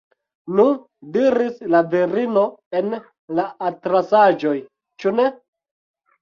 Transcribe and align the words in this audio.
Nu, 0.59 0.63
diris 1.17 1.59
la 1.73 1.81
virino 1.91 2.45
en 2.79 2.89
la 3.41 3.45
atlasaĵoj, 3.69 4.55
ĉu 5.05 5.15
ne? 5.21 5.29